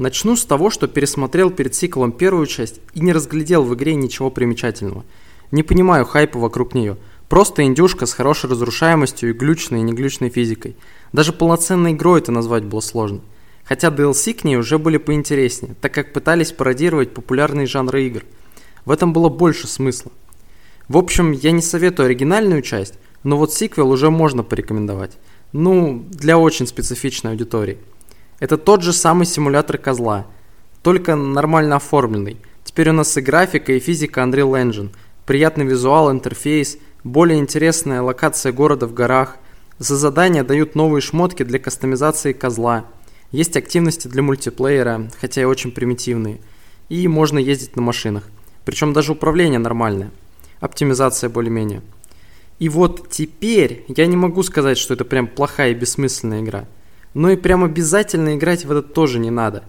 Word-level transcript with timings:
Начну 0.00 0.34
с 0.34 0.46
того, 0.46 0.70
что 0.70 0.88
пересмотрел 0.88 1.50
перед 1.50 1.74
сиквелом 1.74 2.12
первую 2.12 2.46
часть 2.46 2.80
и 2.94 3.00
не 3.00 3.12
разглядел 3.12 3.64
в 3.64 3.74
игре 3.74 3.94
ничего 3.94 4.30
примечательного. 4.30 5.04
Не 5.50 5.62
понимаю 5.62 6.06
хайпа 6.06 6.38
вокруг 6.38 6.72
нее. 6.72 6.96
Просто 7.28 7.64
индюшка 7.64 8.06
с 8.06 8.14
хорошей 8.14 8.48
разрушаемостью 8.48 9.28
и 9.28 9.32
глючной 9.34 9.80
и 9.80 9.82
неглючной 9.82 10.30
физикой. 10.30 10.74
Даже 11.12 11.34
полноценной 11.34 11.92
игрой 11.92 12.20
это 12.20 12.32
назвать 12.32 12.64
было 12.64 12.80
сложно. 12.80 13.20
Хотя 13.62 13.88
DLC 13.88 14.32
к 14.32 14.44
ней 14.44 14.56
уже 14.56 14.78
были 14.78 14.96
поинтереснее, 14.96 15.74
так 15.82 15.92
как 15.92 16.14
пытались 16.14 16.52
пародировать 16.52 17.12
популярные 17.12 17.66
жанры 17.66 18.06
игр. 18.06 18.22
В 18.86 18.92
этом 18.92 19.12
было 19.12 19.28
больше 19.28 19.68
смысла. 19.68 20.12
В 20.88 20.96
общем, 20.96 21.32
я 21.32 21.50
не 21.50 21.60
советую 21.60 22.06
оригинальную 22.06 22.62
часть, 22.62 22.94
но 23.22 23.36
вот 23.36 23.52
сиквел 23.52 23.90
уже 23.90 24.08
можно 24.08 24.44
порекомендовать. 24.44 25.18
Ну, 25.52 26.06
для 26.08 26.38
очень 26.38 26.66
специфичной 26.66 27.32
аудитории. 27.32 27.76
Это 28.40 28.56
тот 28.56 28.82
же 28.82 28.94
самый 28.94 29.26
симулятор 29.26 29.76
козла, 29.76 30.26
только 30.82 31.14
нормально 31.14 31.76
оформленный. 31.76 32.38
Теперь 32.64 32.88
у 32.88 32.94
нас 32.94 33.14
и 33.16 33.20
графика, 33.20 33.72
и 33.72 33.80
физика 33.80 34.22
Unreal 34.22 34.52
Engine, 34.52 34.90
приятный 35.26 35.66
визуал, 35.66 36.10
интерфейс, 36.10 36.78
более 37.04 37.38
интересная 37.38 38.00
локация 38.00 38.52
города 38.52 38.86
в 38.86 38.94
горах. 38.94 39.36
За 39.78 39.96
задания 39.96 40.42
дают 40.42 40.74
новые 40.74 41.02
шмотки 41.02 41.42
для 41.42 41.58
кастомизации 41.58 42.32
козла. 42.32 42.86
Есть 43.30 43.56
активности 43.58 44.08
для 44.08 44.22
мультиплеера, 44.22 45.10
хотя 45.20 45.42
и 45.42 45.44
очень 45.44 45.70
примитивные. 45.70 46.40
И 46.88 47.06
можно 47.08 47.38
ездить 47.38 47.76
на 47.76 47.82
машинах. 47.82 48.24
Причем 48.64 48.94
даже 48.94 49.12
управление 49.12 49.58
нормальное. 49.58 50.10
Оптимизация 50.60 51.28
более-менее. 51.28 51.82
И 52.58 52.68
вот 52.68 53.10
теперь 53.10 53.84
я 53.88 54.06
не 54.06 54.16
могу 54.16 54.42
сказать, 54.42 54.78
что 54.78 54.94
это 54.94 55.04
прям 55.04 55.26
плохая 55.26 55.72
и 55.72 55.74
бессмысленная 55.74 56.40
игра– 56.40 56.64
но 57.14 57.30
и 57.30 57.36
прям 57.36 57.64
обязательно 57.64 58.36
играть 58.36 58.64
в 58.64 58.70
это 58.70 58.82
тоже 58.82 59.18
не 59.18 59.30
надо. 59.30 59.64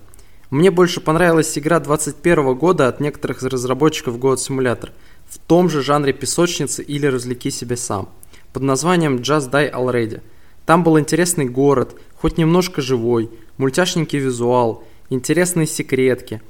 Мне 0.49 0.69
больше 0.69 0.99
понравилась 0.99 1.57
игра 1.57 1.79
21 1.79 2.55
года 2.55 2.87
от 2.87 2.99
некоторых 2.99 3.41
разработчиков 3.41 4.17
God 4.17 4.35
Simulator 4.35 4.89
в 5.27 5.39
том 5.39 5.70
же 5.70 5.81
жанре 5.81 6.11
песочницы 6.11 6.83
или 6.83 7.05
развлеки 7.05 7.51
себя 7.51 7.77
сам, 7.77 8.09
под 8.51 8.63
названием 8.63 9.17
Just 9.17 9.49
Die 9.49 9.71
Already. 9.71 10.21
Там 10.65 10.83
был 10.83 10.99
интересный 10.99 11.45
город, 11.45 11.95
хоть 12.15 12.37
немножко 12.37 12.81
живой, 12.81 13.31
мультяшненький 13.57 14.20
визуал, 14.20 14.83
интересные 15.09 15.67
секретки, 15.67 16.41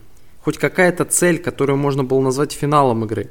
хоть 0.43 0.57
какая-то 0.57 1.05
цель, 1.05 1.37
которую 1.37 1.77
можно 1.77 2.03
было 2.03 2.21
назвать 2.21 2.53
финалом 2.53 3.05
игры. 3.05 3.29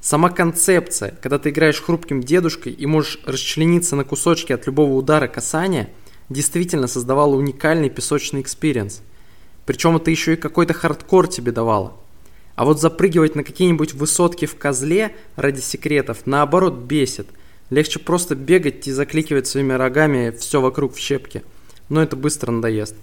Сама 0.00 0.30
концепция, 0.30 1.14
когда 1.20 1.38
ты 1.38 1.50
играешь 1.50 1.82
хрупким 1.82 2.22
дедушкой 2.22 2.72
и 2.72 2.86
можешь 2.86 3.20
расчлениться 3.26 3.96
на 3.96 4.04
кусочки 4.04 4.52
от 4.52 4.66
любого 4.66 4.94
удара 4.94 5.28
касания– 5.28 5.90
действительно 6.28 6.86
создавала 6.86 7.36
уникальный 7.36 7.90
песочный 7.90 8.40
experience. 8.40 9.02
Причем 9.64 9.96
это 9.96 10.10
еще 10.10 10.34
и 10.34 10.36
какой-то 10.36 10.74
хардкор 10.74 11.28
тебе 11.28 11.52
давало. 11.52 11.94
А 12.54 12.64
вот 12.64 12.80
запрыгивать 12.80 13.34
на 13.34 13.44
какие-нибудь 13.44 13.94
высотки 13.94 14.46
в 14.46 14.56
козле 14.56 15.14
ради 15.36 15.60
секретов, 15.60 16.18
наоборот, 16.24 16.74
бесит. 16.74 17.28
Легче 17.68 17.98
просто 17.98 18.34
бегать 18.34 18.86
и 18.86 18.92
закликивать 18.92 19.46
своими 19.46 19.72
рогами 19.72 20.34
все 20.38 20.60
вокруг 20.60 20.94
в 20.94 20.98
щепки. 20.98 21.42
Но 21.88 22.02
это 22.02 22.16
быстро 22.16 22.52
надоест. 22.52 22.94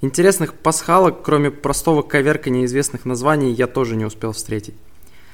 Интересных 0.00 0.54
пасхалок, 0.54 1.22
кроме 1.22 1.50
простого 1.50 2.02
коверка 2.02 2.50
неизвестных 2.50 3.04
названий, 3.04 3.52
я 3.52 3.66
тоже 3.66 3.96
не 3.96 4.04
успел 4.04 4.32
встретить. 4.32 4.74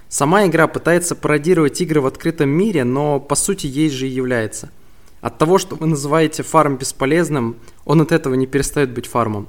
Сама 0.09 0.47
игра 0.47 0.67
пытается 0.67 1.15
пародировать 1.15 1.81
игры 1.81 2.01
в 2.01 2.07
открытом 2.07 2.49
мире, 2.49 2.85
но 2.85 3.19
по 3.21 3.35
сути 3.35 3.67
ей 3.67 3.91
же 3.91 4.07
и 4.07 4.11
является– 4.11 4.71
от 5.23 5.39
того, 5.39 5.57
что 5.57 5.77
вы 5.77 5.87
называете 5.87 6.43
фарм 6.43 6.77
бесполезным, 6.77 7.57
он 7.85 8.01
от 8.01 8.13
этого 8.13 8.35
не 8.35 8.47
перестает 8.47 8.91
быть 8.91 9.07
фармом. 9.07 9.47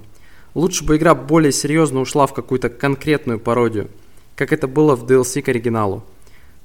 Лучше 0.53 0.85
бы 0.85 0.95
игра 0.95 1.15
более 1.15 1.51
серьезно 1.51 1.99
ушла 1.99 2.27
в 2.27 2.33
какую-то 2.33 2.69
конкретную 2.69 3.39
пародию, 3.39 3.89
как 4.35 4.53
это 4.53 4.67
было 4.67 4.95
в 4.95 5.03
DLC 5.03 5.41
к 5.41 5.49
оригиналу. 5.49 6.03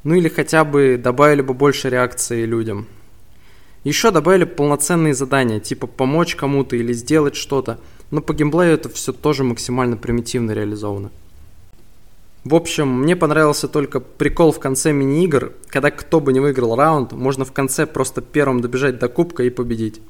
Ну 0.04 0.14
или 0.14 0.28
хотя 0.28 0.62
бы 0.62 1.00
добавили 1.02 1.40
бы 1.40 1.54
больше 1.54 1.88
реакции 1.88 2.44
людям. 2.44 2.86
Еще 3.82 4.10
добавили 4.10 4.44
полноценные 4.44 5.14
задания, 5.14 5.58
типа 5.58 5.86
помочь 5.86 6.36
кому-то 6.36 6.76
или 6.76 6.92
сделать 6.92 7.34
что-то, 7.34 7.80
но 8.10 8.20
по 8.20 8.34
геймплею 8.34 8.74
это 8.74 8.90
все 8.90 9.14
тоже 9.14 9.42
максимально 9.42 9.96
примитивно 9.96 10.50
реализовано. 10.50 11.10
В 12.48 12.54
общем, 12.54 12.88
мне 13.02 13.14
понравился 13.14 13.68
только 13.68 14.00
прикол 14.00 14.52
в 14.52 14.58
конце 14.58 14.90
мини-игр, 14.90 15.52
когда 15.66 15.90
кто 15.90 16.18
бы 16.18 16.32
не 16.32 16.40
выиграл 16.40 16.76
раунд, 16.76 17.12
можно 17.12 17.44
в 17.44 17.52
конце 17.52 17.84
просто 17.84 18.22
первым 18.22 18.62
добежать 18.62 18.98
до 18.98 19.10
кубка 19.10 19.42
и 19.42 19.50
победить. 19.50 20.00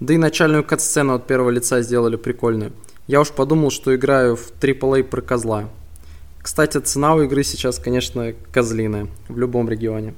Да 0.00 0.14
и 0.14 0.16
начальную 0.16 0.64
кат-сцену 0.64 1.12
от 1.12 1.26
первого 1.26 1.50
лица 1.50 1.82
сделали 1.82 2.16
прикольную. 2.16 2.72
Я 3.06 3.20
уж 3.20 3.32
подумал, 3.32 3.70
что 3.70 3.94
играю 3.94 4.34
в 4.34 4.50
AAA 4.58 5.04
про 5.04 5.20
козла. 5.20 5.68
Кстати, 6.40 6.78
цена 6.78 7.16
у 7.16 7.22
игры 7.22 7.44
сейчас, 7.44 7.78
конечно, 7.78 8.32
козлиная 8.50 9.08
в 9.28 9.38
любом 9.38 9.68
регионе. 9.68 10.14